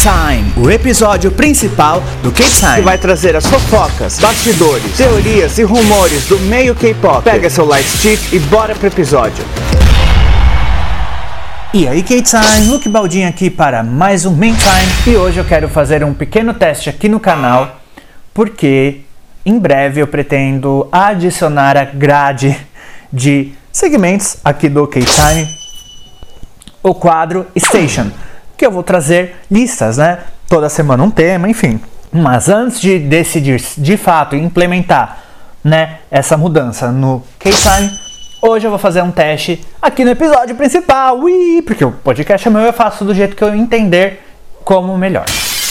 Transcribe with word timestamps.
K-Time, 0.00 0.54
o 0.56 0.70
episódio 0.70 1.30
principal 1.30 2.02
do 2.22 2.32
K-Time. 2.32 2.76
Que 2.76 2.80
vai 2.80 2.96
trazer 2.96 3.36
as 3.36 3.44
fofocas, 3.44 4.18
bastidores, 4.18 4.96
teorias 4.96 5.58
e 5.58 5.62
rumores 5.62 6.26
do 6.26 6.38
meio 6.38 6.74
K-pop. 6.74 7.22
Pega 7.22 7.50
seu 7.50 7.66
light 7.66 7.86
stick 7.86 8.32
e 8.32 8.38
bora 8.38 8.74
pro 8.74 8.86
episódio. 8.86 9.44
E 11.74 11.86
aí 11.86 12.02
K-Time, 12.02 12.68
Luke 12.68 12.88
Baldin 12.88 13.24
aqui 13.24 13.50
para 13.50 13.82
mais 13.82 14.24
um 14.24 14.34
Main 14.34 14.54
Time. 14.54 15.14
E 15.14 15.18
hoje 15.18 15.38
eu 15.38 15.44
quero 15.44 15.68
fazer 15.68 16.02
um 16.02 16.14
pequeno 16.14 16.54
teste 16.54 16.88
aqui 16.88 17.06
no 17.06 17.20
canal, 17.20 17.78
porque 18.32 19.02
em 19.44 19.58
breve 19.58 20.00
eu 20.00 20.06
pretendo 20.06 20.88
adicionar 20.90 21.76
a 21.76 21.84
grade 21.84 22.56
de 23.12 23.52
segmentos 23.70 24.38
aqui 24.42 24.70
do 24.70 24.86
K-Time, 24.86 25.46
o 26.82 26.94
quadro 26.94 27.46
Station, 27.58 28.10
que 28.60 28.66
eu 28.66 28.70
vou 28.70 28.82
trazer 28.82 29.36
listas, 29.50 29.96
né? 29.96 30.18
Toda 30.46 30.68
semana 30.68 31.02
um 31.02 31.10
tema, 31.10 31.48
enfim. 31.48 31.80
Mas 32.12 32.50
antes 32.50 32.78
de 32.78 32.98
decidir 32.98 33.58
de 33.78 33.96
fato 33.96 34.36
implementar, 34.36 35.18
né, 35.64 36.00
essa 36.10 36.36
mudança 36.36 36.92
no 36.92 37.22
K-Time, 37.38 37.90
hoje 38.42 38.66
eu 38.66 38.70
vou 38.70 38.78
fazer 38.78 39.00
um 39.00 39.10
teste 39.10 39.64
aqui 39.80 40.04
no 40.04 40.10
episódio 40.10 40.54
principal, 40.54 41.18
Ui, 41.20 41.62
porque 41.62 41.82
o 41.82 41.90
podcast 41.90 42.46
é 42.46 42.50
meu, 42.50 42.60
eu 42.60 42.72
faço 42.74 43.02
do 43.02 43.14
jeito 43.14 43.34
que 43.34 43.42
eu 43.42 43.54
entender 43.54 44.22
como 44.62 44.96
melhor. 44.98 45.24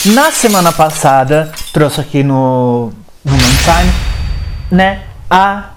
Na 0.08 0.32
semana 0.32 0.72
passada, 0.72 1.52
trouxe 1.72 2.02
aqui 2.02 2.24
no, 2.24 2.92
no 3.24 3.38
Time, 3.38 3.94
né, 4.72 5.02
a, 5.30 5.74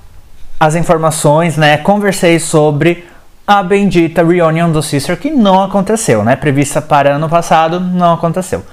as 0.59 0.75
informações, 0.77 1.59
né, 1.59 1.77
conversei 1.77 2.39
sobre 2.39 3.05
a 3.59 3.63
bendita 3.63 4.25
reunião 4.25 4.73
do 4.73 4.83
Sister 4.83 5.15
que 5.15 5.31
não 5.31 5.63
aconteceu, 5.63 6.25
né, 6.25 6.35
prevista 6.35 6.81
para 6.81 7.17
ano 7.17 7.29
passado, 7.29 7.79
não 7.79 8.15
aconteceu. 8.15 8.65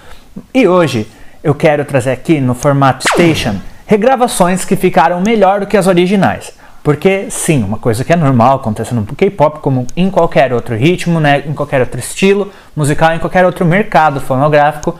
E 0.53 0.69
hoje 0.69 1.05
eu 1.43 1.53
quero 1.53 1.83
trazer 1.83 2.11
aqui 2.11 2.39
no 2.39 2.53
formato 2.53 3.05
Station 3.05 3.55
regravações 3.85 4.63
que 4.63 4.77
ficaram 4.77 5.19
melhor 5.19 5.59
do 5.59 5.67
que 5.67 5.75
as 5.75 5.85
originais. 5.85 6.53
Porque 6.81 7.29
sim, 7.29 7.61
uma 7.61 7.77
coisa 7.77 8.05
que 8.05 8.13
é 8.13 8.15
normal 8.15 8.55
acontecer 8.55 8.93
no 8.93 9.05
K-pop, 9.05 9.59
como 9.59 9.85
em 9.97 10.09
qualquer 10.09 10.53
outro 10.53 10.77
ritmo, 10.77 11.19
né, 11.19 11.43
em 11.45 11.53
qualquer 11.53 11.81
outro 11.81 11.99
estilo 11.99 12.49
musical, 12.73 13.13
em 13.13 13.19
qualquer 13.19 13.45
outro 13.45 13.65
mercado 13.65 14.21
fonográfico, 14.21 14.97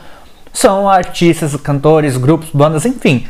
são 0.52 0.90
artistas, 0.90 1.56
cantores, 1.56 2.18
grupos, 2.18 2.50
bandas, 2.52 2.84
enfim, 2.84 3.26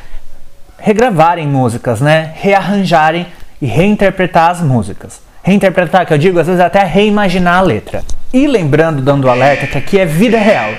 regravarem 0.76 1.46
músicas, 1.46 2.00
né, 2.00 2.32
rearranjarem 2.34 3.28
e 3.62 3.66
reinterpretar 3.66 4.50
as 4.50 4.60
músicas. 4.60 5.29
Reinterpretar, 5.42 6.06
que 6.06 6.12
eu 6.12 6.18
digo, 6.18 6.38
às 6.38 6.46
vezes 6.46 6.60
até 6.60 6.84
reimaginar 6.84 7.58
a 7.58 7.62
letra. 7.62 8.02
E 8.32 8.46
lembrando, 8.46 9.02
dando 9.02 9.28
alerta, 9.28 9.66
que 9.66 9.78
aqui 9.78 9.98
é 9.98 10.04
vida 10.04 10.38
real. 10.38 10.70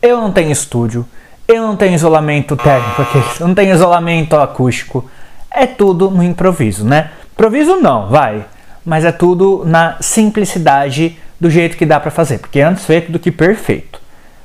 Eu 0.00 0.20
não 0.20 0.30
tenho 0.30 0.50
estúdio, 0.50 1.06
eu 1.46 1.62
não 1.62 1.76
tenho 1.76 1.94
isolamento 1.94 2.56
técnico 2.56 3.02
aqui, 3.02 3.22
eu 3.40 3.48
não 3.48 3.54
tenho 3.54 3.74
isolamento 3.74 4.36
acústico. 4.36 5.08
É 5.50 5.66
tudo 5.66 6.10
no 6.10 6.22
improviso, 6.22 6.84
né? 6.84 7.10
Improviso 7.32 7.76
não, 7.76 8.08
vai. 8.08 8.44
Mas 8.84 9.04
é 9.04 9.12
tudo 9.12 9.62
na 9.64 9.96
simplicidade 10.00 11.18
do 11.40 11.50
jeito 11.50 11.76
que 11.76 11.86
dá 11.86 11.98
para 11.98 12.10
fazer, 12.10 12.38
porque 12.38 12.60
antes 12.60 12.86
feito 12.86 13.10
do 13.10 13.18
que 13.18 13.30
perfeito. 13.30 14.00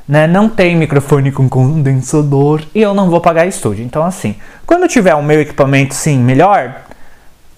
Né? 0.07 0.25
Não 0.25 0.49
tem 0.49 0.75
microfone 0.75 1.31
com 1.31 1.47
condensador 1.47 2.63
e 2.73 2.81
eu 2.81 2.93
não 2.93 3.09
vou 3.09 3.21
pagar 3.21 3.45
estúdio. 3.45 3.85
Então 3.85 4.03
assim, 4.03 4.35
quando 4.65 4.87
tiver 4.87 5.13
o 5.13 5.21
meu 5.21 5.39
equipamento 5.39 5.93
sim 5.93 6.17
melhor, 6.17 6.81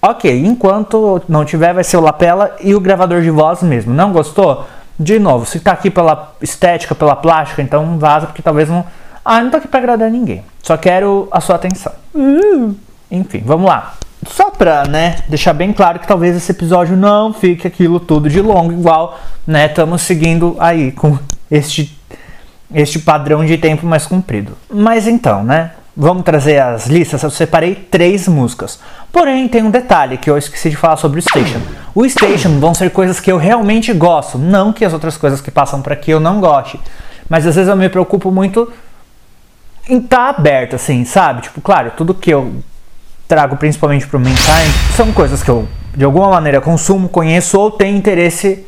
ok. 0.02 0.44
Enquanto 0.44 1.22
não 1.28 1.44
tiver, 1.44 1.72
vai 1.72 1.84
ser 1.84 1.96
o 1.96 2.00
lapela 2.00 2.56
e 2.60 2.74
o 2.74 2.80
gravador 2.80 3.22
de 3.22 3.30
voz 3.30 3.62
mesmo. 3.62 3.94
Não 3.94 4.12
gostou? 4.12 4.66
De 4.98 5.18
novo, 5.18 5.46
se 5.46 5.58
tá 5.58 5.72
aqui 5.72 5.90
pela 5.90 6.34
estética, 6.42 6.94
pela 6.94 7.16
plástica, 7.16 7.62
então 7.62 7.98
vaza 7.98 8.26
porque 8.26 8.42
talvez 8.42 8.68
não. 8.68 8.84
Ah, 9.24 9.40
não 9.40 9.50
tô 9.50 9.56
aqui 9.56 9.68
pra 9.68 9.78
agradar 9.78 10.10
ninguém. 10.10 10.44
Só 10.62 10.76
quero 10.76 11.28
a 11.30 11.40
sua 11.40 11.56
atenção. 11.56 11.92
Uh. 12.14 12.74
Enfim, 13.10 13.42
vamos 13.44 13.68
lá. 13.68 13.94
Só 14.26 14.50
pra, 14.50 14.84
né, 14.84 15.16
deixar 15.28 15.52
bem 15.52 15.72
claro 15.72 15.98
que 15.98 16.06
talvez 16.06 16.36
esse 16.36 16.52
episódio 16.52 16.96
não 16.96 17.32
fique 17.32 17.66
aquilo 17.66 17.98
tudo 17.98 18.28
de 18.28 18.40
longo, 18.40 18.72
igual, 18.72 19.18
né, 19.46 19.66
estamos 19.66 20.02
seguindo 20.02 20.56
aí 20.60 20.92
com 20.92 21.18
este, 21.50 21.98
este 22.72 23.00
padrão 23.00 23.44
de 23.44 23.58
tempo 23.58 23.84
mais 23.84 24.06
comprido. 24.06 24.56
Mas 24.70 25.08
então, 25.08 25.42
né, 25.42 25.72
vamos 25.96 26.24
trazer 26.24 26.58
as 26.58 26.86
listas. 26.86 27.22
Eu 27.22 27.30
separei 27.30 27.74
três 27.74 28.26
músicas. 28.28 28.78
Porém, 29.10 29.48
tem 29.48 29.62
um 29.62 29.70
detalhe 29.70 30.16
que 30.16 30.28
eu 30.30 30.38
esqueci 30.38 30.70
de 30.70 30.76
falar 30.76 30.96
sobre 30.96 31.18
o 31.18 31.22
Station. 31.22 31.60
O 31.94 32.08
Station 32.08 32.58
vão 32.58 32.74
ser 32.74 32.90
coisas 32.90 33.20
que 33.20 33.30
eu 33.30 33.36
realmente 33.36 33.92
gosto, 33.92 34.38
não 34.38 34.72
que 34.72 34.84
as 34.84 34.92
outras 34.92 35.16
coisas 35.16 35.40
que 35.40 35.50
passam 35.50 35.82
por 35.82 35.92
aqui 35.92 36.10
eu 36.10 36.20
não 36.20 36.40
goste. 36.40 36.80
Mas 37.28 37.46
às 37.46 37.54
vezes 37.54 37.68
eu 37.68 37.76
me 37.76 37.88
preocupo 37.88 38.30
muito 38.30 38.72
em 39.88 39.98
estar 39.98 40.32
tá 40.32 40.38
aberto, 40.38 40.76
assim, 40.76 41.04
sabe? 41.04 41.42
Tipo, 41.42 41.60
claro, 41.60 41.92
tudo 41.96 42.14
que 42.14 42.30
eu 42.30 42.62
trago 43.28 43.56
principalmente 43.56 44.06
para 44.06 44.18
o 44.18 44.22
Time 44.22 44.36
são 44.96 45.12
coisas 45.12 45.42
que 45.42 45.50
eu 45.50 45.68
de 45.94 46.04
alguma 46.04 46.30
maneira 46.30 46.60
consumo, 46.60 47.08
conheço 47.08 47.58
ou 47.58 47.70
tenho 47.70 47.96
interesse 47.96 48.66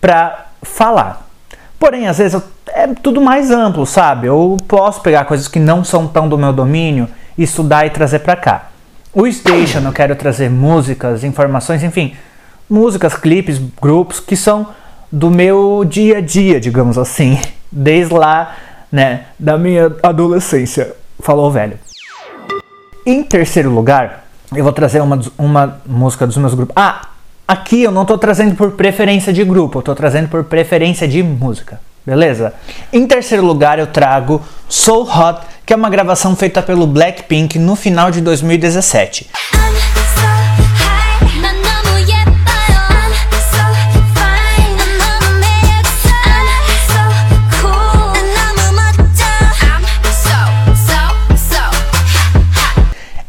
para 0.00 0.46
falar. 0.62 1.28
Porém, 1.78 2.08
às 2.08 2.18
vezes 2.18 2.40
é 2.74 2.86
tudo 2.88 3.20
mais 3.20 3.50
amplo, 3.50 3.86
sabe? 3.86 4.26
Eu 4.26 4.56
posso 4.66 5.00
pegar 5.00 5.24
coisas 5.24 5.46
que 5.48 5.60
não 5.60 5.84
são 5.84 6.06
tão 6.06 6.28
do 6.28 6.38
meu 6.38 6.52
domínio, 6.52 7.08
estudar 7.36 7.86
e 7.86 7.90
trazer 7.90 8.20
para 8.20 8.36
cá. 8.36 8.70
O 9.12 9.30
Station 9.30 9.80
eu 9.80 9.92
quero 9.92 10.16
trazer 10.16 10.50
músicas, 10.50 11.22
informações, 11.22 11.82
enfim, 11.82 12.14
músicas, 12.68 13.14
clipes, 13.14 13.60
grupos 13.80 14.20
que 14.20 14.34
são 14.34 14.68
do 15.10 15.30
meu 15.30 15.84
dia 15.84 16.18
a 16.18 16.20
dia, 16.20 16.58
digamos 16.58 16.96
assim, 16.96 17.38
desde 17.70 18.14
lá, 18.14 18.56
né, 18.90 19.26
da 19.38 19.58
minha 19.58 19.92
adolescência. 20.02 20.94
Falou 21.20 21.50
velho. 21.50 21.78
Em 23.04 23.22
terceiro 23.22 23.70
lugar, 23.70 24.24
eu 24.54 24.64
vou 24.64 24.72
trazer 24.72 25.00
uma, 25.00 25.20
uma 25.36 25.80
música 25.86 26.26
dos 26.26 26.36
meus 26.38 26.54
grupos. 26.54 26.72
Ah, 26.74 27.08
aqui 27.46 27.82
eu 27.82 27.90
não 27.90 28.02
estou 28.02 28.16
trazendo 28.16 28.54
por 28.54 28.72
preferência 28.72 29.32
de 29.32 29.44
grupo, 29.44 29.78
eu 29.78 29.80
estou 29.80 29.94
trazendo 29.94 30.28
por 30.28 30.44
preferência 30.44 31.06
de 31.06 31.22
música. 31.22 31.80
Beleza? 32.04 32.52
Em 32.92 33.06
terceiro 33.06 33.44
lugar, 33.44 33.78
eu 33.78 33.86
trago 33.86 34.42
So 34.68 35.02
Hot, 35.02 35.40
que 35.64 35.72
é 35.72 35.76
uma 35.76 35.88
gravação 35.88 36.34
feita 36.34 36.60
pelo 36.60 36.86
Blackpink 36.86 37.58
no 37.58 37.76
final 37.76 38.10
de 38.10 38.20
2017. 38.20 39.30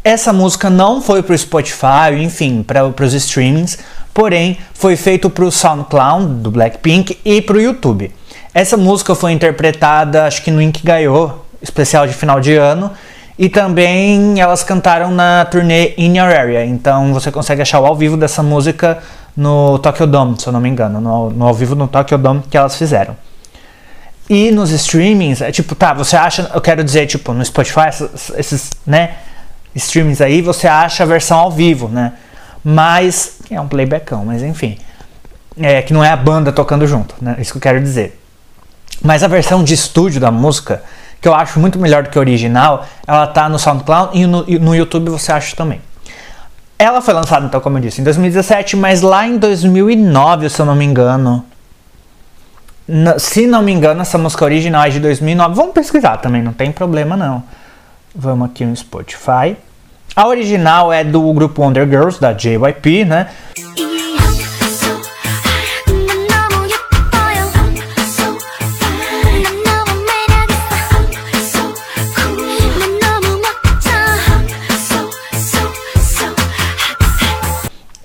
Essa 0.04 0.34
música 0.34 0.70
não 0.70 1.02
foi 1.02 1.24
para 1.24 1.34
o 1.34 1.38
Spotify, 1.38 2.12
enfim, 2.20 2.62
para 2.62 2.86
os 2.86 3.14
streamings, 3.14 3.78
porém 4.14 4.58
foi 4.74 4.98
feito 4.98 5.30
para 5.30 5.46
o 5.46 5.52
SoundCloud 5.52 6.42
do 6.42 6.52
Blackpink 6.52 7.20
e 7.24 7.42
para 7.42 7.56
o 7.56 7.62
YouTube. 7.62 8.12
Essa 8.54 8.78
música 8.78 9.16
foi 9.16 9.32
interpretada, 9.32 10.26
acho 10.26 10.44
que 10.44 10.52
no 10.52 10.62
Ink 10.62 10.86
Gaiô, 10.86 11.32
especial 11.60 12.06
de 12.06 12.14
final 12.14 12.40
de 12.40 12.56
ano, 12.56 12.92
e 13.38 13.50
também 13.50 14.40
elas 14.40 14.64
cantaram 14.64 15.10
na 15.10 15.44
turnê 15.46 15.96
In 15.98 16.20
Your 16.20 16.30
Area, 16.30 16.64
então 16.64 17.12
você 17.14 17.32
consegue 17.32 17.64
achar 17.64 17.80
o 17.80 17.86
ao 17.88 17.96
vivo 17.96 18.16
dessa 18.16 18.44
música 18.44 19.00
no 19.36 19.80
Tokyo 19.80 20.06
Dome, 20.06 20.40
se 20.40 20.46
eu 20.46 20.54
não 20.54 20.62
me 20.62 20.70
engano, 20.70 21.02
no, 21.02 21.32
no 21.32 21.48
ao 21.48 21.54
vivo 21.54 21.74
no 21.74 21.88
Tokyo 21.88 22.16
Dome 22.16 22.44
que 22.48 22.56
elas 22.56 22.76
fizeram. 22.76 23.18
E 24.30 24.52
nos 24.52 24.70
streamings, 24.70 25.42
é 25.42 25.52
tipo, 25.52 25.74
tá, 25.74 25.92
você 25.92 26.16
acha, 26.16 26.50
eu 26.54 26.62
quero 26.62 26.84
dizer, 26.84 27.08
tipo, 27.08 27.34
no 27.34 27.44
Spotify, 27.44 27.90
esses 28.38 28.70
né, 28.86 29.16
streamings 29.74 30.22
aí, 30.22 30.44
você 30.44 30.68
acha 30.68 31.02
a 31.02 31.06
versão 31.08 31.40
ao 31.40 31.52
vivo, 31.52 31.88
né? 31.88 32.14
Mas 32.64 33.40
é 33.50 33.60
um 33.60 33.68
playbackão, 33.68 34.24
mas 34.24 34.44
enfim. 34.44 34.78
É 35.60 35.82
que 35.82 35.92
não 35.92 36.04
é 36.04 36.10
a 36.10 36.16
banda 36.16 36.52
tocando 36.52 36.88
junto, 36.88 37.16
né? 37.20 37.36
Isso 37.40 37.52
que 37.52 37.58
eu 37.58 37.62
quero 37.62 37.82
dizer. 37.82 38.23
Mas 39.02 39.24
a 39.24 39.28
versão 39.28 39.64
de 39.64 39.74
estúdio 39.74 40.20
da 40.22 40.32
música, 40.32 40.84
que 41.22 41.28
eu 41.28 41.34
acho 41.34 41.60
muito 41.60 41.78
melhor 41.78 42.04
do 42.04 42.10
que 42.10 42.18
a 42.18 42.22
original, 42.22 42.86
ela 43.06 43.28
tá 43.28 43.50
no 43.50 43.60
SoundCloud 43.60 44.18
e 44.18 44.26
no, 44.26 44.44
no 44.46 44.76
YouTube 44.76 45.10
você 45.10 45.32
acha 45.32 45.56
também. 45.56 45.82
Ela 46.80 47.02
foi 47.02 47.14
lançada, 47.14 47.46
então, 47.46 47.62
como 47.62 47.78
eu 47.78 47.82
disse, 47.82 48.02
em 48.02 48.04
2017, 48.04 48.76
mas 48.76 49.02
lá 49.02 49.26
em 49.28 49.38
2009, 49.38 50.50
se 50.50 50.60
eu 50.60 50.66
não 50.66 50.76
me 50.76 50.84
engano. 50.84 51.46
Se 53.18 53.48
não 53.48 53.62
me 53.62 53.72
engano, 53.72 54.02
essa 54.02 54.18
música 54.18 54.44
original 54.44 54.84
é 54.84 54.90
de 54.90 55.00
2009. 55.00 55.56
Vamos 55.56 55.74
pesquisar 55.74 56.18
também, 56.18 56.42
não 56.42 56.52
tem 56.52 56.72
problema 56.72 57.16
não. 57.16 57.44
Vamos 58.14 58.50
aqui 58.50 58.66
no 58.66 58.76
Spotify. 58.76 59.56
A 60.16 60.28
original 60.28 60.92
é 60.92 61.04
do 61.04 61.32
grupo 61.34 61.62
Wonder 61.62 61.88
Girls, 61.88 62.20
da 62.20 62.34
JYP, 62.34 63.06
né? 63.06 63.30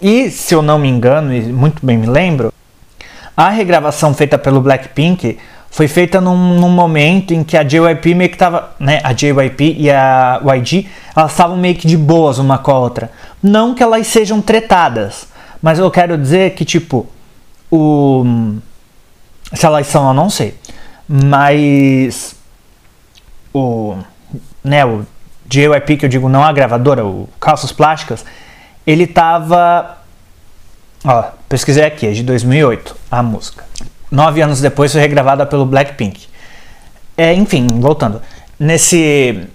E 0.09 0.31
se 0.31 0.55
eu 0.55 0.63
não 0.63 0.79
me 0.79 0.89
engano, 0.89 1.35
e 1.35 1.43
muito 1.53 1.85
bem 1.85 1.99
me 1.99 2.07
lembro, 2.07 2.51
a 3.37 3.51
regravação 3.51 4.15
feita 4.15 4.39
pelo 4.39 4.59
Blackpink 4.59 5.37
foi 5.71 5.87
feita 5.87 6.19
num, 6.19 6.59
num, 6.59 6.71
momento 6.71 7.35
em 7.35 7.45
que 7.45 7.59
a 7.59 7.63
JYP 7.63 8.15
meio 8.15 8.31
que 8.31 8.39
tava, 8.39 8.71
né, 8.81 9.01
a 9.05 9.13
JYP 9.13 9.77
e 9.79 9.91
a 9.91 10.41
YG, 10.43 10.89
elas 11.15 11.33
estavam 11.33 11.59
meio 11.59 11.75
que 11.75 11.87
de 11.87 11.99
boas 11.99 12.39
uma 12.39 12.57
com 12.57 12.71
a 12.71 12.79
outra. 12.79 13.13
Não 13.43 13.75
que 13.75 13.83
elas 13.83 14.07
sejam 14.07 14.41
tretadas, 14.41 15.29
mas 15.61 15.79
eu 15.79 15.91
quero 15.91 16.17
dizer 16.17 16.55
que 16.55 16.65
tipo 16.65 17.07
o 17.71 18.25
se 19.53 19.67
elas 19.67 19.87
são, 19.89 20.09
eu 20.09 20.15
não 20.15 20.31
sei. 20.31 20.55
Mas 21.07 22.35
o 23.53 23.95
né, 24.65 24.87
o 24.87 25.05
JYP 25.47 25.99
que 25.99 26.07
eu 26.07 26.09
digo 26.09 26.31
não 26.31 26.43
a 26.43 26.51
gravadora, 26.51 27.05
o 27.05 27.29
Calças 27.39 27.73
Plásticas, 27.73 28.25
ele 28.87 29.07
tava 29.07 29.99
ó, 31.05 31.25
pesquisei 31.49 31.85
aqui, 31.85 32.07
é 32.07 32.13
de 32.13 32.23
2008 32.23 32.97
a 33.11 33.23
música 33.23 33.65
nove 34.11 34.41
anos 34.41 34.61
depois 34.61 34.93
foi 34.93 35.01
regravada 35.01 35.47
pelo 35.47 35.65
Blackpink. 35.67 36.27
É, 37.17 37.33
enfim, 37.35 37.67
voltando. 37.81 38.21
Nesse. 38.59 39.47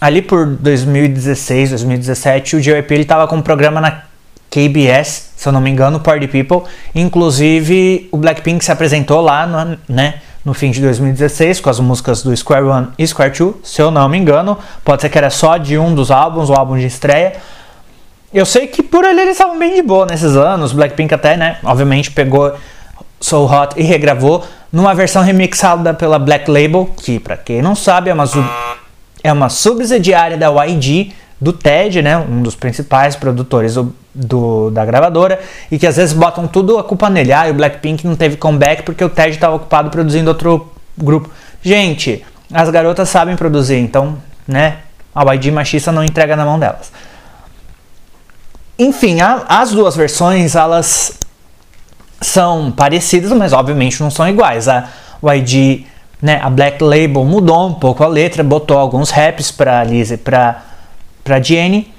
Ali 0.00 0.20
por 0.20 0.46
2016, 0.46 1.70
2017, 1.70 2.56
o 2.56 2.60
JYP 2.60 2.94
ele 2.94 3.04
tava 3.04 3.26
com 3.26 3.36
um 3.36 3.42
programa 3.42 3.80
na 3.80 4.02
KBS, 4.50 5.30
se 5.34 5.48
eu 5.48 5.52
não 5.52 5.60
me 5.60 5.70
engano, 5.70 5.98
Party 5.98 6.28
People. 6.28 6.68
Inclusive, 6.94 8.08
o 8.12 8.18
Blackpink 8.18 8.62
se 8.62 8.70
apresentou 8.70 9.22
lá 9.22 9.46
no, 9.46 9.78
né, 9.88 10.20
no 10.44 10.52
fim 10.52 10.70
de 10.70 10.80
2016 10.82 11.60
com 11.60 11.70
as 11.70 11.80
músicas 11.80 12.22
do 12.22 12.36
Square 12.36 12.64
One 12.64 12.88
e 12.98 13.06
Square 13.06 13.32
Two, 13.32 13.58
se 13.64 13.80
eu 13.80 13.90
não 13.90 14.08
me 14.08 14.18
engano. 14.18 14.58
Pode 14.84 15.00
ser 15.00 15.08
que 15.08 15.16
era 15.16 15.30
só 15.30 15.56
de 15.56 15.78
um 15.78 15.94
dos 15.94 16.10
álbuns, 16.10 16.50
o 16.50 16.54
álbum 16.54 16.76
de 16.76 16.86
estreia. 16.86 17.34
Eu 18.34 18.44
sei 18.44 18.66
que 18.66 18.82
por 18.82 19.04
ali 19.04 19.20
eles 19.20 19.34
estavam 19.34 19.56
bem 19.56 19.76
de 19.76 19.82
boa 19.82 20.06
nesses 20.06 20.34
anos. 20.34 20.72
Blackpink 20.72 21.14
até, 21.14 21.36
né, 21.36 21.58
obviamente 21.62 22.10
pegou 22.10 22.52
So 23.20 23.44
Hot 23.44 23.78
e 23.80 23.84
regravou 23.84 24.44
numa 24.72 24.92
versão 24.92 25.22
remixada 25.22 25.94
pela 25.94 26.18
Black 26.18 26.50
Label, 26.50 26.90
que 27.00 27.20
para 27.20 27.36
quem 27.36 27.62
não 27.62 27.76
sabe 27.76 28.10
é 28.10 28.12
uma, 28.12 28.24
é 29.22 29.32
uma 29.32 29.48
subsidiária 29.48 30.36
da 30.36 30.48
YG, 30.64 31.12
do 31.40 31.52
TED, 31.52 32.02
né, 32.02 32.16
um 32.18 32.42
dos 32.42 32.56
principais 32.56 33.14
produtores 33.14 33.74
do, 33.74 33.94
do, 34.12 34.68
da 34.70 34.84
gravadora, 34.84 35.38
e 35.70 35.78
que 35.78 35.86
às 35.86 35.96
vezes 35.96 36.12
botam 36.12 36.48
tudo 36.48 36.76
a 36.76 36.82
culpa 36.82 37.08
nele. 37.08 37.32
Ah, 37.32 37.46
o 37.48 37.54
Blackpink 37.54 38.04
não 38.04 38.16
teve 38.16 38.36
comeback 38.36 38.82
porque 38.82 39.04
o 39.04 39.08
TED 39.08 39.30
estava 39.30 39.54
ocupado 39.54 39.90
produzindo 39.90 40.28
outro 40.28 40.72
grupo. 40.98 41.30
Gente, 41.62 42.24
as 42.52 42.68
garotas 42.68 43.08
sabem 43.08 43.36
produzir, 43.36 43.78
então, 43.78 44.18
né, 44.48 44.78
a 45.14 45.22
YG 45.34 45.52
machista 45.52 45.92
não 45.92 46.02
entrega 46.02 46.34
na 46.34 46.44
mão 46.44 46.58
delas. 46.58 46.90
Enfim, 48.78 49.20
a, 49.20 49.44
as 49.48 49.70
duas 49.72 49.96
versões, 49.96 50.54
elas 50.54 51.18
são 52.20 52.72
parecidas, 52.72 53.30
mas 53.32 53.52
obviamente 53.52 54.00
não 54.02 54.10
são 54.10 54.28
iguais. 54.28 54.68
A 54.68 54.88
YG, 55.22 55.86
né, 56.20 56.40
a 56.42 56.50
Black 56.50 56.82
Label 56.82 57.24
mudou 57.24 57.68
um 57.68 57.74
pouco 57.74 58.02
a 58.02 58.06
letra, 58.06 58.42
botou 58.42 58.78
alguns 58.78 59.10
raps 59.10 59.50
para 59.50 59.84
Lizzie, 59.84 60.16
para 60.16 60.62
para 61.24 61.40
Jenny 61.40 61.90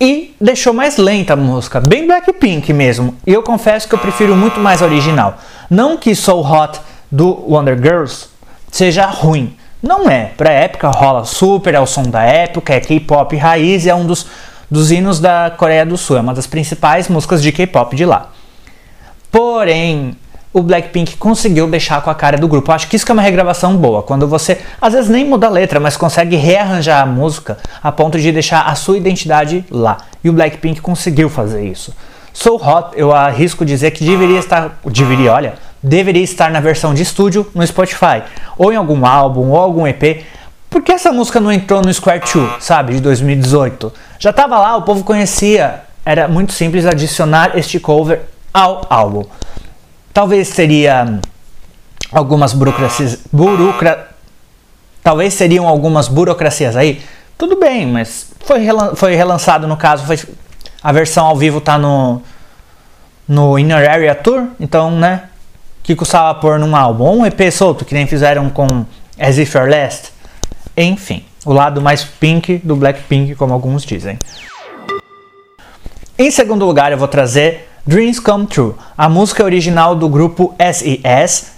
e 0.00 0.34
deixou 0.40 0.72
mais 0.72 0.96
lenta 0.96 1.32
a 1.32 1.36
música, 1.36 1.80
bem 1.80 2.06
Blackpink 2.06 2.72
mesmo. 2.72 3.16
E 3.26 3.32
eu 3.32 3.42
confesso 3.42 3.88
que 3.88 3.94
eu 3.94 3.98
prefiro 3.98 4.36
muito 4.36 4.60
mais 4.60 4.80
a 4.80 4.84
original. 4.84 5.38
Não 5.68 5.96
que 5.96 6.14
So 6.14 6.40
Hot 6.40 6.80
do 7.10 7.44
Wonder 7.48 7.76
Girls 7.76 8.28
seja 8.70 9.06
ruim. 9.06 9.56
Não 9.82 10.08
é. 10.08 10.32
Pra 10.36 10.50
época 10.50 10.90
rola 10.90 11.24
super, 11.24 11.74
é 11.74 11.80
o 11.80 11.86
som 11.86 12.04
da 12.04 12.22
época, 12.22 12.74
é 12.74 12.80
K-pop 12.80 13.36
raiz 13.36 13.86
é 13.86 13.94
um 13.94 14.06
dos, 14.06 14.26
dos 14.70 14.90
hinos 14.90 15.20
da 15.20 15.52
Coreia 15.56 15.84
do 15.86 15.96
Sul. 15.96 16.16
É 16.16 16.20
uma 16.20 16.34
das 16.34 16.46
principais 16.46 17.08
músicas 17.08 17.42
de 17.42 17.52
K-pop 17.52 17.94
de 17.94 18.04
lá. 18.04 18.30
Porém, 19.30 20.16
o 20.52 20.62
Blackpink 20.62 21.18
conseguiu 21.18 21.68
deixar 21.68 22.00
com 22.00 22.08
a 22.08 22.14
cara 22.14 22.38
do 22.38 22.48
grupo. 22.48 22.70
Eu 22.70 22.74
acho 22.74 22.88
que 22.88 22.96
isso 22.96 23.04
que 23.04 23.12
é 23.12 23.14
uma 23.14 23.22
regravação 23.22 23.76
boa, 23.76 24.02
quando 24.02 24.26
você 24.26 24.58
às 24.80 24.94
vezes 24.94 25.10
nem 25.10 25.24
muda 25.24 25.46
a 25.46 25.50
letra, 25.50 25.78
mas 25.78 25.98
consegue 25.98 26.34
rearranjar 26.34 27.02
a 27.02 27.06
música 27.06 27.58
a 27.82 27.92
ponto 27.92 28.18
de 28.18 28.32
deixar 28.32 28.62
a 28.62 28.74
sua 28.74 28.96
identidade 28.96 29.64
lá. 29.70 29.98
E 30.24 30.30
o 30.30 30.32
Blackpink 30.32 30.80
conseguiu 30.80 31.28
fazer 31.28 31.66
isso. 31.66 31.94
So 32.32 32.56
Hot, 32.56 32.90
eu 32.94 33.12
arrisco 33.12 33.64
dizer 33.64 33.90
que 33.90 34.04
deveria 34.04 34.38
estar, 34.38 34.78
deveria, 34.84 35.32
olha, 35.32 35.54
deveria 35.82 36.22
estar 36.22 36.50
na 36.50 36.60
versão 36.60 36.94
de 36.94 37.02
estúdio 37.02 37.46
no 37.54 37.66
Spotify, 37.66 38.22
ou 38.56 38.72
em 38.72 38.76
algum 38.76 39.04
álbum, 39.06 39.50
ou 39.50 39.58
algum 39.58 39.86
EP. 39.86 40.24
Por 40.76 40.82
que 40.82 40.92
essa 40.92 41.10
música 41.10 41.40
não 41.40 41.50
entrou 41.50 41.80
no 41.80 41.92
Square 41.92 42.20
2, 42.30 42.62
sabe, 42.62 42.92
de 42.92 43.00
2018? 43.00 43.90
Já 44.18 44.28
estava 44.28 44.58
lá, 44.58 44.76
o 44.76 44.82
povo 44.82 45.04
conhecia. 45.04 45.84
Era 46.04 46.28
muito 46.28 46.52
simples 46.52 46.84
adicionar 46.84 47.56
este 47.56 47.80
cover 47.80 48.20
ao 48.52 48.86
álbum. 48.90 49.24
Talvez 50.12 50.48
seria 50.48 51.18
algumas 52.12 52.52
burocracias, 52.52 53.20
burocra, 53.32 54.10
talvez 55.02 55.32
seriam 55.32 55.66
algumas 55.66 56.08
burocracias 56.08 56.76
aí. 56.76 57.02
Tudo 57.38 57.58
bem, 57.58 57.86
mas 57.86 58.32
foi, 58.44 58.58
relan, 58.58 58.94
foi 58.94 59.14
relançado 59.14 59.66
no 59.66 59.78
caso, 59.78 60.04
foi, 60.04 60.20
a 60.82 60.92
versão 60.92 61.24
ao 61.24 61.36
vivo 61.36 61.58
tá 61.58 61.78
no 61.78 62.20
no 63.26 63.58
Inner 63.58 63.90
Area 63.90 64.14
Tour, 64.14 64.48
então, 64.60 64.90
né, 64.90 65.22
que 65.82 65.96
custava 65.96 66.38
pôr 66.38 66.58
num 66.58 66.76
álbum, 66.76 67.20
um 67.20 67.24
EP 67.24 67.50
solto 67.50 67.82
que 67.82 67.94
nem 67.94 68.06
fizeram 68.06 68.50
com 68.50 68.84
As 69.18 69.38
If 69.38 69.54
You're 69.54 69.70
Last. 69.70 70.15
Enfim, 70.76 71.24
o 71.46 71.54
lado 71.54 71.80
mais 71.80 72.04
pink 72.04 72.58
do 72.58 72.76
Blackpink, 72.76 73.34
como 73.34 73.54
alguns 73.54 73.82
dizem. 73.82 74.18
Em 76.18 76.30
segundo 76.30 76.66
lugar, 76.66 76.92
eu 76.92 76.98
vou 76.98 77.08
trazer 77.08 77.68
Dreams 77.86 78.20
Come 78.20 78.46
True, 78.46 78.74
a 78.96 79.08
música 79.08 79.42
original 79.42 79.94
do 79.94 80.06
grupo 80.06 80.54
SES. 80.58 81.52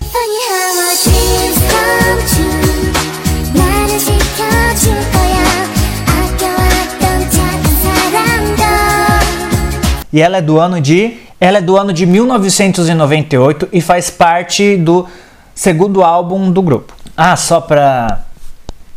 E 10.13 10.21
ela 10.21 10.39
é 10.39 10.41
do 10.41 10.61
ano 10.61 10.81
de 10.81 11.19
ela 11.41 11.59
é 11.59 11.61
do 11.61 11.77
ano 11.77 11.93
de 11.93 12.07
1998 12.07 13.69
e 13.73 13.81
faz 13.81 14.11
parte 14.11 14.77
do 14.77 15.07
segundo 15.55 16.03
álbum 16.03 16.51
do 16.51 16.63
grupo. 16.63 16.95
Ah, 17.17 17.37
só 17.37 17.61
para 17.61 18.28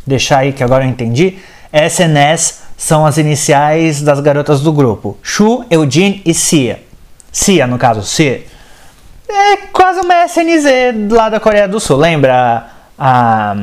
deixar 0.06 0.38
aí 0.38 0.52
que 0.52 0.62
agora 0.62 0.84
eu 0.84 0.88
entendi, 0.88 1.38
SNS 1.72 2.62
são 2.76 3.06
as 3.06 3.16
iniciais 3.16 4.02
das 4.02 4.20
garotas 4.20 4.60
do 4.60 4.72
grupo: 4.72 5.16
Shu, 5.22 5.64
Eugene 5.70 6.20
e 6.24 6.34
Sia. 6.34 6.82
Cia, 7.30 7.66
no 7.66 7.78
caso, 7.78 8.02
Cia, 8.02 8.42
é 9.28 9.56
quase 9.72 10.00
uma 10.00 10.24
SNZ 10.26 11.10
lá 11.10 11.28
da 11.28 11.40
Coreia 11.40 11.66
do 11.66 11.80
Sul. 11.80 11.96
Lembra 11.96 12.66
a 12.98 13.54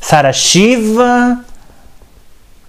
Sarah 0.00 0.32
Shiva? 0.32 1.44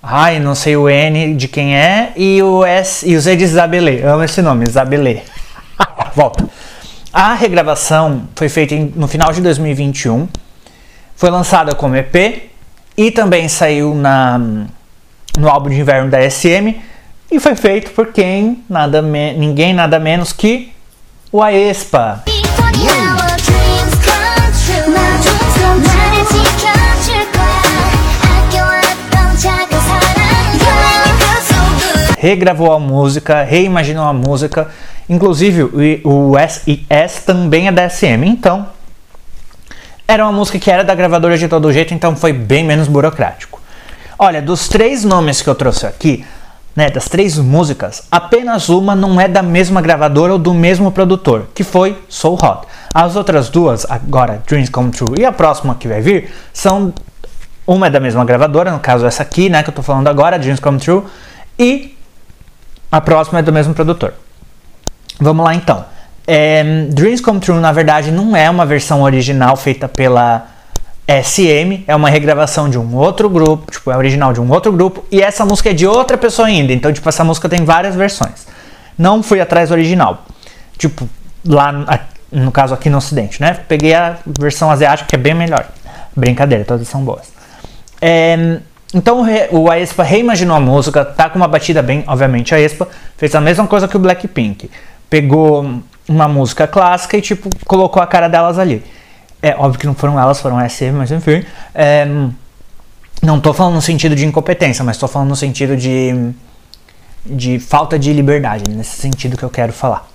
Ai, 0.03 0.39
não 0.39 0.55
sei 0.55 0.75
o 0.75 0.89
N 0.89 1.35
de 1.35 1.47
quem 1.47 1.77
é. 1.77 2.11
E 2.17 2.41
o 2.41 2.65
S 2.65 3.07
e 3.07 3.15
o 3.15 3.21
Z 3.21 3.35
de 3.37 3.43
Isabelê. 3.43 4.01
Amo 4.01 4.23
esse 4.23 4.41
nome, 4.41 4.65
Isabelê. 4.67 5.21
Volta. 6.15 6.45
A 7.13 7.33
regravação 7.33 8.27
foi 8.35 8.49
feita 8.49 8.75
no 8.95 9.07
final 9.07 9.31
de 9.31 9.41
2021. 9.41 10.27
Foi 11.15 11.29
lançada 11.29 11.75
como 11.75 11.95
EP 11.95 12.50
e 13.01 13.09
também 13.09 13.47
saiu 13.49 13.95
na, 13.95 14.37
no 14.37 15.49
álbum 15.49 15.69
de 15.69 15.79
inverno 15.79 16.11
da 16.11 16.21
SM 16.29 16.75
e 17.31 17.39
foi 17.39 17.55
feito 17.55 17.89
por 17.91 18.13
quem? 18.13 18.63
Nada 18.69 19.01
ninguém 19.01 19.73
nada 19.73 19.99
menos 19.99 20.31
que 20.31 20.71
o 21.31 21.41
Aespa. 21.41 22.23
Regravou 32.19 32.71
a 32.71 32.79
música, 32.79 33.41
reimaginou 33.41 34.05
a 34.05 34.13
música. 34.13 34.69
Inclusive 35.09 35.63
o 36.03 36.33
SES 36.37 37.23
também 37.25 37.67
é 37.67 37.71
da 37.71 37.89
SM, 37.89 38.23
então 38.27 38.67
era 40.11 40.25
uma 40.25 40.31
música 40.31 40.59
que 40.59 40.69
era 40.69 40.83
da 40.83 40.93
gravadora 40.93 41.37
de 41.37 41.47
todo 41.47 41.71
jeito, 41.71 41.93
então 41.93 42.15
foi 42.15 42.33
bem 42.33 42.65
menos 42.65 42.87
burocrático. 42.87 43.61
Olha, 44.19 44.41
dos 44.41 44.67
três 44.67 45.05
nomes 45.05 45.41
que 45.41 45.49
eu 45.49 45.55
trouxe 45.55 45.85
aqui, 45.85 46.25
né, 46.75 46.89
das 46.89 47.07
três 47.07 47.37
músicas, 47.37 48.03
apenas 48.11 48.67
uma 48.67 48.93
não 48.93 49.19
é 49.19 49.27
da 49.27 49.41
mesma 49.41 49.81
gravadora 49.81 50.33
ou 50.33 50.39
do 50.39 50.53
mesmo 50.53 50.91
produtor, 50.91 51.47
que 51.55 51.63
foi 51.63 51.97
Soul 52.09 52.35
Hot. 52.35 52.67
As 52.93 53.15
outras 53.15 53.49
duas, 53.49 53.85
agora 53.89 54.41
Dreams 54.45 54.69
Come 54.69 54.91
True 54.91 55.19
e 55.19 55.25
a 55.25 55.31
próxima 55.31 55.75
que 55.75 55.87
vai 55.87 56.01
vir, 56.01 56.33
são 56.53 56.93
uma 57.65 57.87
é 57.87 57.89
da 57.89 57.99
mesma 57.99 58.25
gravadora, 58.25 58.71
no 58.71 58.79
caso 58.79 59.05
essa 59.05 59.23
aqui, 59.23 59.49
né, 59.49 59.63
que 59.63 59.69
eu 59.69 59.73
tô 59.73 59.81
falando 59.81 60.09
agora, 60.09 60.37
Dreams 60.37 60.59
Come 60.59 60.77
True, 60.77 61.03
e 61.57 61.97
a 62.91 62.99
próxima 62.99 63.39
é 63.39 63.41
do 63.41 63.53
mesmo 63.53 63.73
produtor. 63.73 64.13
Vamos 65.19 65.45
lá 65.45 65.55
então. 65.55 65.85
É, 66.27 66.85
Dreams 66.89 67.21
Come 67.21 67.39
True, 67.39 67.59
na 67.59 67.71
verdade, 67.71 68.11
não 68.11 68.35
é 68.35 68.49
uma 68.49 68.65
versão 68.65 69.01
original 69.01 69.55
feita 69.55 69.87
pela 69.87 70.47
SM 71.07 71.83
é 71.87 71.95
uma 71.95 72.09
regravação 72.09 72.69
de 72.69 72.77
um 72.77 72.95
outro 72.95 73.29
grupo, 73.29 73.69
tipo, 73.69 73.91
é 73.91 73.97
original 73.97 74.31
de 74.31 74.39
um 74.39 74.49
outro 74.49 74.71
grupo, 74.71 75.03
e 75.11 75.21
essa 75.21 75.43
música 75.43 75.71
é 75.71 75.73
de 75.73 75.85
outra 75.85 76.17
pessoa 76.17 76.47
ainda. 76.47 76.71
Então, 76.71 76.93
tipo, 76.93 77.07
essa 77.09 77.23
música 77.23 77.49
tem 77.49 77.65
várias 77.65 77.95
versões. 77.95 78.47
Não 78.97 79.21
fui 79.21 79.41
atrás 79.41 79.69
do 79.69 79.73
original. 79.73 80.25
Tipo, 80.77 81.09
lá 81.45 81.71
No 82.31 82.49
caso 82.49 82.73
aqui 82.73 82.89
no 82.89 82.97
ocidente, 82.97 83.41
né? 83.41 83.59
Peguei 83.67 83.93
a 83.93 84.17
versão 84.39 84.71
asiática 84.71 85.09
que 85.09 85.15
é 85.15 85.17
bem 85.17 85.33
melhor. 85.33 85.67
Brincadeira, 86.15 86.63
todas 86.63 86.87
são 86.87 87.03
boas. 87.03 87.27
É, 88.01 88.59
então 88.93 89.25
o 89.51 89.69
Aespa 89.69 90.01
reimaginou 90.01 90.55
a 90.55 90.59
música, 90.59 91.03
tá 91.03 91.29
com 91.29 91.37
uma 91.37 91.47
batida 91.47 91.81
bem, 91.81 92.05
obviamente 92.07 92.53
a 92.53 92.57
Aespa 92.57 92.87
fez 93.17 93.35
a 93.35 93.41
mesma 93.41 93.67
coisa 93.67 93.85
que 93.85 93.97
o 93.97 93.99
Blackpink. 93.99 94.71
Pegou 95.09 95.81
uma 96.11 96.27
música 96.27 96.67
clássica 96.67 97.17
e 97.17 97.21
tipo 97.21 97.49
colocou 97.65 98.01
a 98.01 98.07
cara 98.07 98.27
delas 98.27 98.59
ali. 98.59 98.83
É 99.41 99.55
óbvio 99.55 99.79
que 99.79 99.87
não 99.87 99.95
foram 99.95 100.19
elas, 100.19 100.39
foram 100.39 100.57
a 100.57 100.67
SM, 100.69 100.91
mas 100.93 101.11
enfim. 101.11 101.43
É, 101.73 102.05
não 103.21 103.39
tô 103.39 103.53
falando 103.53 103.75
no 103.75 103.81
sentido 103.81 104.15
de 104.15 104.25
incompetência, 104.25 104.83
mas 104.83 104.97
tô 104.97 105.07
falando 105.07 105.29
no 105.29 105.35
sentido 105.35 105.75
de 105.75 106.33
de 107.25 107.59
falta 107.59 107.99
de 107.99 108.11
liberdade, 108.11 108.63
nesse 108.69 108.99
sentido 108.99 109.37
que 109.37 109.43
eu 109.43 109.49
quero 109.49 109.71
falar. 109.71 110.07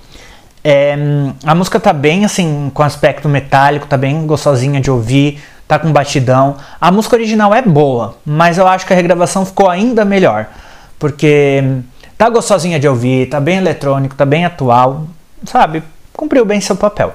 É, 0.65 0.97
a 1.45 1.55
música 1.55 1.79
tá 1.79 1.93
bem 1.93 2.25
assim, 2.25 2.71
com 2.75 2.83
aspecto 2.83 3.29
metálico, 3.29 3.87
tá 3.87 3.97
bem 3.97 4.27
gostosinha 4.27 4.81
de 4.81 4.91
ouvir, 4.91 5.41
tá 5.69 5.79
com 5.79 5.93
batidão. 5.93 6.57
A 6.81 6.91
música 6.91 7.15
original 7.15 7.55
é 7.55 7.63
boa, 7.63 8.17
mas 8.25 8.59
eu 8.59 8.67
acho 8.67 8.85
que 8.85 8.93
a 8.93 8.97
regravação 8.97 9.47
ficou 9.47 9.71
ainda 9.71 10.05
melhor, 10.05 10.47
porque 10.99 11.63
tá 12.19 12.29
gostosinha 12.29 12.81
de 12.81 12.89
ouvir, 12.89 13.29
tá 13.29 13.39
bem 13.39 13.59
eletrônico, 13.59 14.17
tá 14.17 14.27
bem 14.27 14.45
atual, 14.45 15.07
sabe? 15.45 15.83
Cumpriu 16.13 16.45
bem 16.45 16.61
seu 16.61 16.77
papel. 16.77 17.15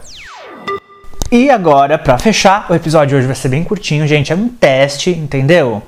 E 1.32 1.50
agora, 1.50 1.98
para 1.98 2.18
fechar, 2.18 2.66
o 2.70 2.75
episódio 2.75 3.10
de 3.10 3.16
hoje 3.16 3.28
vai 3.28 3.36
ser 3.36 3.50
bem 3.50 3.63
curtinho, 3.63 4.06
gente. 4.06 4.34
É 4.34 4.36
um 4.36 4.50
teste, 4.50 5.12
entendeu? 5.12 5.82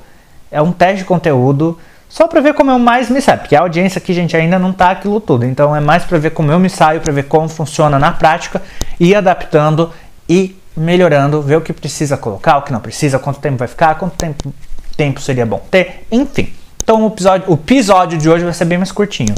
É 0.49 0.61
um 0.61 0.71
teste 0.71 0.99
de 0.99 1.05
conteúdo. 1.05 1.77
Só 2.07 2.27
para 2.27 2.39
ver 2.41 2.53
como 2.53 2.71
eu 2.71 2.79
mais 2.79 3.09
me 3.09 3.19
saio, 3.19 3.39
porque 3.39 3.55
a 3.55 3.61
audiência 3.61 3.99
aqui, 3.99 4.13
gente, 4.13 4.37
ainda 4.37 4.57
não 4.57 4.71
tá 4.71 4.91
aquilo 4.91 5.19
tudo. 5.19 5.45
Então 5.45 5.75
é 5.75 5.79
mais 5.79 6.05
para 6.05 6.17
ver 6.17 6.29
como 6.29 6.51
eu 6.51 6.59
me 6.59 6.69
saio, 6.69 7.01
para 7.01 7.11
ver 7.11 7.23
como 7.23 7.49
funciona 7.49 7.97
na 7.97 8.11
prática, 8.11 8.61
ir 8.99 9.15
adaptando 9.15 9.91
e 10.29 10.55
melhorando, 10.77 11.41
ver 11.41 11.57
o 11.57 11.61
que 11.61 11.73
precisa 11.73 12.15
colocar, 12.15 12.57
o 12.57 12.61
que 12.61 12.71
não 12.71 12.79
precisa, 12.79 13.19
quanto 13.19 13.39
tempo 13.39 13.57
vai 13.57 13.67
ficar, 13.67 13.95
quanto 13.95 14.15
tempo, 14.15 14.53
tempo 14.95 15.19
seria 15.19 15.45
bom 15.45 15.61
ter, 15.69 16.05
enfim. 16.11 16.53
Então 16.83 17.03
o 17.03 17.07
episódio, 17.07 17.49
o 17.49 17.53
episódio 17.55 18.17
de 18.17 18.29
hoje 18.29 18.43
vai 18.43 18.53
ser 18.53 18.65
bem 18.65 18.77
mais 18.77 18.91
curtinho. 18.91 19.35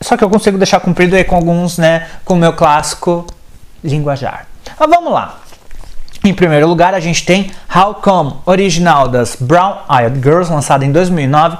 Só 0.00 0.16
que 0.16 0.24
eu 0.24 0.30
consigo 0.30 0.58
deixar 0.58 0.80
cumprido 0.80 1.16
aí 1.16 1.24
com 1.24 1.36
alguns, 1.36 1.78
né, 1.78 2.08
com 2.24 2.34
o 2.34 2.36
meu 2.36 2.52
clássico 2.52 3.26
linguajar. 3.82 4.46
Mas 4.78 4.88
vamos 4.88 5.12
lá. 5.12 5.40
Em 6.24 6.32
primeiro 6.32 6.66
lugar, 6.66 6.94
a 6.94 7.00
gente 7.00 7.24
tem 7.26 7.50
How 7.74 7.96
Come, 7.96 8.34
original 8.46 9.08
das 9.08 9.36
Brown 9.38 9.76
Eyed 9.90 10.22
Girls, 10.22 10.50
lançada 10.50 10.82
em 10.82 10.90
2009. 10.90 11.58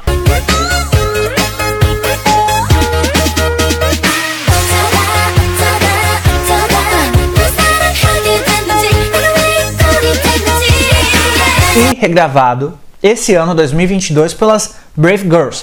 E 11.76 11.95
regravado 12.00 12.79
esse 13.03 13.35
ano 13.35 13.55
2022 13.55 14.33
pelas 14.33 14.76
Brave 14.97 15.25
Girls. 15.25 15.62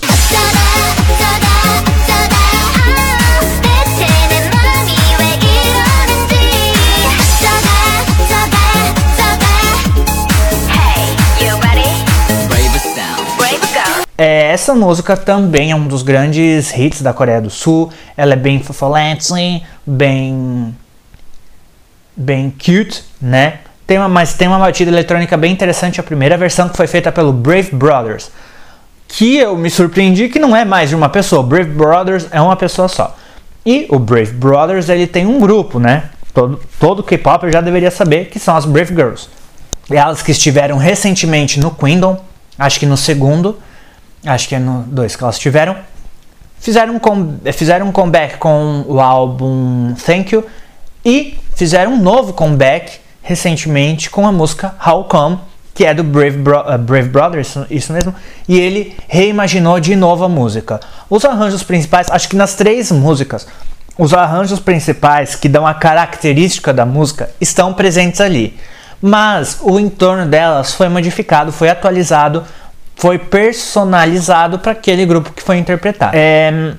É, 14.17 14.51
essa 14.51 14.75
música 14.75 15.17
também 15.17 15.71
é 15.71 15.75
um 15.75 15.87
dos 15.87 16.03
grandes 16.03 16.71
hits 16.77 17.01
da 17.01 17.13
Coreia 17.13 17.41
do 17.41 17.49
Sul. 17.49 17.91
Ela 18.15 18.33
é 18.33 18.35
bem 18.35 18.61
fofolente, 18.61 19.63
bem 19.85 20.75
bem 22.15 22.51
cute, 22.51 23.03
né? 23.21 23.59
Tem 23.87 23.97
uma, 23.97 24.07
mas 24.07 24.33
tem 24.33 24.47
uma 24.47 24.59
batida 24.59 24.91
eletrônica 24.91 25.35
bem 25.35 25.51
interessante. 25.51 25.99
A 25.99 26.03
primeira 26.03 26.37
versão 26.37 26.69
que 26.69 26.77
foi 26.77 26.87
feita 26.87 27.11
pelo 27.11 27.33
Brave 27.33 27.71
Brothers, 27.73 28.31
que 29.07 29.37
eu 29.37 29.55
me 29.57 29.69
surpreendi 29.69 30.29
que 30.29 30.39
não 30.39 30.55
é 30.55 30.63
mais 30.63 30.89
de 30.89 30.95
uma 30.95 31.09
pessoa. 31.09 31.43
Brave 31.43 31.71
Brothers 31.71 32.27
é 32.31 32.39
uma 32.39 32.55
pessoa 32.55 32.87
só. 32.87 33.17
E 33.65 33.87
o 33.89 33.99
Brave 33.99 34.33
Brothers 34.33 34.89
ele 34.89 35.07
tem 35.07 35.25
um 35.25 35.39
grupo, 35.39 35.79
né? 35.79 36.09
Todo, 36.33 36.59
todo 36.79 37.03
K-pop 37.03 37.51
já 37.51 37.59
deveria 37.59 37.91
saber 37.91 38.25
que 38.25 38.39
são 38.39 38.55
as 38.55 38.65
Brave 38.65 38.93
Girls. 38.93 39.27
Elas 39.89 40.21
que 40.21 40.31
estiveram 40.31 40.77
recentemente 40.77 41.59
no 41.59 41.71
Kingdom, 41.71 42.23
acho 42.57 42.79
que 42.79 42.85
no 42.85 42.95
segundo 42.95 43.57
acho 44.25 44.47
que 44.47 44.55
é 44.55 44.59
no 44.59 44.83
2 44.83 45.15
que 45.15 45.23
elas 45.23 45.39
tiveram, 45.39 45.75
fizeram 46.59 46.95
um, 46.95 47.51
fizeram 47.51 47.87
um 47.87 47.91
comeback 47.91 48.37
com 48.37 48.85
o 48.87 48.99
álbum 48.99 49.93
Thank 50.05 50.33
You 50.35 50.45
e 51.03 51.37
fizeram 51.55 51.93
um 51.93 52.01
novo 52.01 52.33
comeback 52.33 52.99
recentemente 53.21 54.09
com 54.09 54.27
a 54.27 54.31
música 54.31 54.75
How 54.85 55.05
Come, 55.05 55.39
que 55.73 55.85
é 55.85 55.93
do 55.93 56.03
Brave, 56.03 56.37
Bro 56.37 56.59
uh, 56.59 56.77
Brave 56.77 57.09
Brothers, 57.09 57.55
isso 57.69 57.93
mesmo, 57.93 58.13
e 58.47 58.59
ele 58.59 58.95
reimaginou 59.07 59.79
de 59.79 59.95
novo 59.95 60.23
a 60.25 60.29
música. 60.29 60.79
Os 61.09 61.23
arranjos 61.23 61.63
principais, 61.63 62.09
acho 62.09 62.29
que 62.29 62.35
nas 62.35 62.55
três 62.55 62.91
músicas, 62.91 63.47
os 63.97 64.13
arranjos 64.13 64.59
principais 64.59 65.35
que 65.35 65.47
dão 65.47 65.65
a 65.65 65.73
característica 65.73 66.73
da 66.73 66.85
música 66.85 67.29
estão 67.39 67.73
presentes 67.73 68.21
ali. 68.21 68.57
Mas 69.01 69.57
o 69.61 69.79
entorno 69.79 70.25
delas 70.25 70.73
foi 70.73 70.87
modificado, 70.87 71.51
foi 71.51 71.69
atualizado 71.69 72.43
foi 73.01 73.17
personalizado 73.17 74.59
para 74.59 74.73
aquele 74.73 75.07
grupo 75.07 75.33
que 75.33 75.41
foi 75.41 75.57
interpretar. 75.57 76.11
É, 76.13 76.75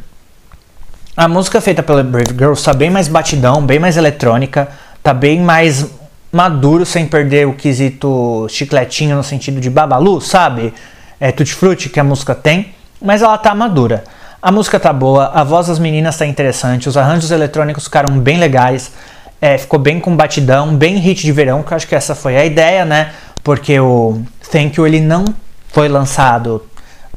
a 1.17 1.27
música 1.27 1.61
feita 1.61 1.83
pela 1.83 2.01
Brave 2.05 2.31
Girls 2.31 2.61
está 2.61 2.73
bem 2.73 2.91
mais 2.91 3.09
batidão, 3.09 3.61
bem 3.61 3.81
mais 3.81 3.97
eletrônica, 3.97 4.69
tá 5.03 5.13
bem 5.13 5.41
mais 5.41 5.85
maduro 6.31 6.87
sem 6.87 7.09
perder 7.09 7.49
o 7.49 7.55
quesito 7.55 8.47
chicletinho 8.49 9.17
no 9.17 9.25
sentido 9.25 9.61
de 9.61 9.69
babalu, 9.69 10.21
sabe? 10.21 10.73
É 11.19 11.33
tutti 11.33 11.55
frutti 11.55 11.89
que 11.89 11.99
a 11.99 12.05
música 12.05 12.37
tem, 12.37 12.73
mas 13.01 13.21
ela 13.21 13.37
tá 13.37 13.53
madura. 13.53 14.05
A 14.41 14.53
música 14.53 14.79
tá 14.79 14.93
boa, 14.93 15.33
a 15.35 15.43
voz 15.43 15.67
das 15.67 15.81
meninas 15.81 16.17
tá 16.17 16.25
interessante, 16.25 16.89
os 16.89 16.97
arranjos 16.97 17.33
eletrônicos 17.33 17.83
ficaram 17.83 18.17
bem 18.21 18.39
legais, 18.39 18.93
é, 19.41 19.59
ficou 19.59 19.81
bem 19.81 19.99
com 19.99 20.15
batidão, 20.15 20.77
bem 20.77 20.99
hit 20.99 21.21
de 21.21 21.33
verão, 21.33 21.65
que 21.65 21.73
eu 21.73 21.77
acho 21.77 21.89
que 21.89 21.97
essa 21.97 22.15
foi 22.15 22.37
a 22.37 22.47
ideia, 22.47 22.85
né? 22.85 23.11
Porque 23.43 23.81
o 23.81 24.23
Thank 24.53 24.79
You 24.79 24.87
ele 24.87 25.01
não 25.01 25.25
foi 25.73 25.89
lançado 25.89 26.65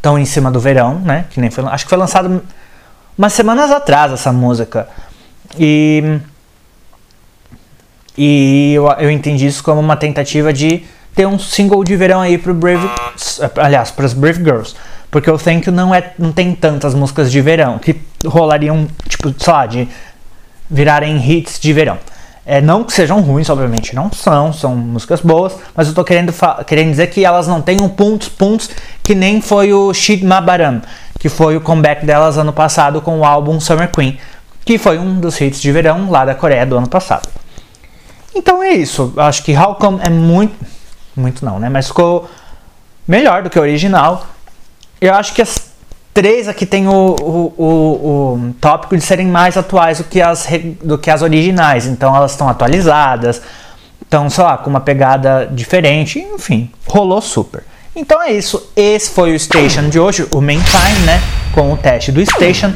tão 0.01 0.17
em 0.17 0.25
cima 0.25 0.51
do 0.51 0.59
verão, 0.59 0.99
né? 0.99 1.25
Que 1.29 1.39
nem 1.39 1.49
foi, 1.49 1.65
acho 1.65 1.85
que 1.85 1.89
foi 1.89 1.97
lançado 1.97 2.41
umas 3.17 3.33
semanas 3.33 3.71
atrás 3.71 4.11
essa 4.11 4.31
música. 4.31 4.87
E 5.57 6.19
e 8.17 8.73
eu, 8.73 8.87
eu 8.91 9.11
entendi 9.11 9.45
isso 9.45 9.63
como 9.63 9.79
uma 9.79 9.97
tentativa 9.97 10.53
de 10.53 10.85
ter 11.13 11.25
um 11.25 11.37
single 11.37 11.83
de 11.83 11.95
verão 11.95 12.21
aí 12.21 12.37
pro 12.37 12.53
Brave, 12.53 12.89
aliás, 13.57 13.91
para 13.91 14.05
as 14.05 14.13
Brave 14.13 14.43
Girls, 14.43 14.75
porque 15.11 15.29
o 15.29 15.37
Thank 15.37 15.67
You 15.67 15.73
não 15.73 15.93
é 15.93 16.13
não 16.17 16.31
tem 16.31 16.53
tantas 16.55 16.93
músicas 16.93 17.31
de 17.31 17.41
verão 17.41 17.77
que 17.77 18.01
rolariam 18.25 18.87
tipo, 19.07 19.33
sei 19.37 19.53
lá, 19.53 19.65
de 19.65 19.87
virarem 20.69 21.17
hits 21.17 21.59
de 21.59 21.73
verão. 21.73 21.97
É, 22.45 22.61
não 22.61 22.83
que 22.83 22.93
sejam 22.93 23.21
ruins, 23.21 23.49
obviamente, 23.49 23.95
não 23.95 24.11
são, 24.11 24.53
são 24.53 24.75
músicas 24.75 25.19
boas, 25.19 25.55
mas 25.75 25.87
eu 25.87 25.95
tô 25.95 26.03
querendo, 26.03 26.31
querendo 26.67 26.91
dizer 26.91 27.07
que 27.07 27.25
elas 27.25 27.47
não 27.47 27.59
tenham 27.59 27.89
pontos, 27.89 28.29
pontos, 28.29 28.69
que 29.01 29.15
nem 29.15 29.41
foi 29.41 29.73
o 29.73 29.91
Shid 29.91 30.23
Mabaram, 30.23 30.81
que 31.19 31.27
foi 31.27 31.57
o 31.57 31.61
comeback 31.61 32.05
delas 32.05 32.37
ano 32.37 32.53
passado 32.53 33.01
com 33.01 33.19
o 33.19 33.25
álbum 33.25 33.59
Summer 33.59 33.91
Queen, 33.91 34.19
que 34.63 34.77
foi 34.77 34.99
um 34.99 35.19
dos 35.19 35.41
hits 35.41 35.59
de 35.59 35.71
verão 35.71 36.11
lá 36.11 36.23
da 36.23 36.35
Coreia 36.35 36.67
do 36.67 36.77
ano 36.77 36.87
passado. 36.87 37.27
Então 38.35 38.61
é 38.61 38.73
isso, 38.73 39.11
eu 39.15 39.23
acho 39.23 39.43
que 39.43 39.57
How 39.57 39.73
Come 39.75 39.99
é 40.03 40.09
muito, 40.09 40.55
muito 41.15 41.43
não, 41.43 41.57
né, 41.57 41.67
mas 41.67 41.87
ficou 41.87 42.29
melhor 43.07 43.41
do 43.41 43.49
que 43.49 43.57
o 43.57 43.61
original. 43.63 44.27
Eu 45.01 45.15
acho 45.15 45.33
que 45.33 45.41
as 45.41 45.74
três 46.15 46.47
aqui 46.47 46.65
tem 46.65 46.87
o, 46.87 46.91
o, 46.91 47.53
o, 47.57 47.65
o, 47.67 48.53
tópico 48.61 48.95
de 48.95 49.03
serem 49.03 49.27
mais 49.27 49.57
atuais 49.57 49.97
do 49.97 50.05
que 50.05 50.21
as, 50.21 50.47
do 50.81 50.97
que 50.97 51.11
as 51.11 51.21
originais. 51.21 51.85
Então 51.85 52.15
elas 52.15 52.31
estão 52.31 52.47
atualizadas, 52.47 53.41
estão, 54.01 54.29
sei 54.29 54.43
lá, 54.45 54.57
com 54.57 54.69
uma 54.69 54.79
pegada 54.79 55.45
diferente. 55.51 56.19
Enfim, 56.19 56.71
rolou 56.87 57.21
super. 57.21 57.63
Então 57.93 58.23
é 58.23 58.31
isso. 58.31 58.71
Esse 58.77 59.09
foi 59.09 59.35
o 59.35 59.39
Station 59.39 59.89
de 59.89 59.99
hoje, 59.99 60.25
o 60.31 60.39
main 60.39 60.61
time, 60.61 61.05
né? 61.05 61.21
Com 61.53 61.73
o 61.73 61.77
teste 61.77 62.13
do 62.13 62.25
Station. 62.25 62.73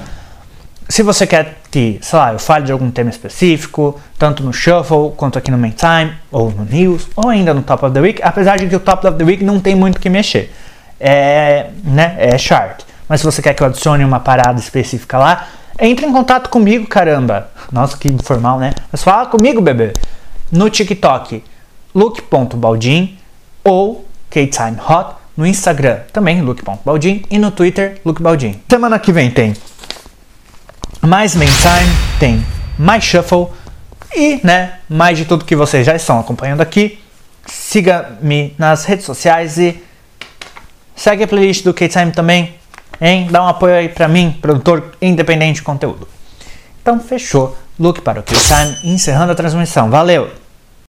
Se 0.89 1.01
você 1.01 1.25
quer 1.25 1.59
que, 1.71 1.97
sei 2.01 2.19
lá, 2.19 2.33
eu 2.33 2.39
fale 2.39 2.65
de 2.65 2.71
algum 2.73 2.91
tema 2.91 3.09
específico, 3.09 3.97
tanto 4.17 4.43
no 4.43 4.51
Shuffle 4.51 5.13
quanto 5.15 5.37
aqui 5.37 5.49
no 5.49 5.57
Main 5.57 5.71
Time, 5.71 6.13
ou 6.31 6.51
no 6.51 6.65
News, 6.65 7.07
ou 7.15 7.29
ainda 7.29 7.53
no 7.53 7.61
Top 7.61 7.85
of 7.85 7.93
the 7.93 8.01
Week, 8.01 8.19
apesar 8.21 8.57
de 8.57 8.67
que 8.67 8.75
o 8.75 8.79
Top 8.79 9.05
of 9.07 9.17
the 9.17 9.23
Week 9.23 9.43
não 9.43 9.59
tem 9.59 9.75
muito 9.75 9.99
que 9.99 10.09
mexer. 10.09 10.51
É, 10.99 11.67
né, 11.85 12.15
é 12.17 12.37
chart 12.37 12.88
mas 13.09 13.19
se 13.19 13.25
você 13.25 13.41
quer 13.41 13.55
que 13.55 13.63
eu 13.63 13.67
adicione 13.67 14.05
uma 14.05 14.19
parada 14.19 14.59
específica 14.59 15.17
lá, 15.17 15.47
entre 15.79 16.05
em 16.05 16.11
contato 16.11 16.49
comigo, 16.49 16.87
caramba. 16.87 17.49
Nossa, 17.71 17.97
que 17.97 18.07
informal, 18.07 18.59
né? 18.59 18.71
Mas 18.91 19.01
fala 19.01 19.25
comigo, 19.25 19.59
bebê. 19.59 19.93
No 20.51 20.69
TikTok, 20.69 21.43
look.baldin 21.95 23.17
ou 23.63 24.05
KTimeHot. 24.29 25.15
No 25.35 25.47
Instagram, 25.47 26.01
também 26.11 26.41
look.baldin. 26.41 27.23
E 27.31 27.39
no 27.39 27.49
Twitter, 27.49 27.99
lookbaldin. 28.05 28.61
Semana 28.69 28.99
que 28.99 29.11
vem 29.11 29.31
tem 29.31 29.55
mais 31.01 31.33
Main 31.33 31.47
Time, 31.47 31.95
tem 32.19 32.45
mais 32.77 33.03
Shuffle, 33.03 33.47
E, 34.13 34.39
né, 34.43 34.79
mais 34.89 35.17
de 35.17 35.25
tudo 35.25 35.45
que 35.45 35.55
vocês 35.55 35.85
já 35.85 35.95
estão 35.95 36.19
acompanhando 36.19 36.61
aqui, 36.61 36.99
siga-me 37.45 38.55
nas 38.57 38.83
redes 38.83 39.05
sociais 39.05 39.57
e 39.57 39.81
segue 40.95 41.23
a 41.23 41.27
playlist 41.27 41.63
do 41.63 41.73
K-Time 41.73 42.11
também, 42.11 42.58
hein? 42.99 43.27
Dá 43.29 43.43
um 43.43 43.47
apoio 43.47 43.75
aí 43.75 43.89
pra 43.89 44.07
mim, 44.07 44.37
produtor 44.41 44.95
independente 45.01 45.55
de 45.55 45.61
conteúdo. 45.63 46.07
Então, 46.81 46.99
fechou. 46.99 47.57
Look 47.79 48.01
para 48.01 48.19
o 48.19 48.23
K-Time, 48.23 48.93
encerrando 48.93 49.31
a 49.31 49.35
transmissão. 49.35 49.89
Valeu! 49.89 50.29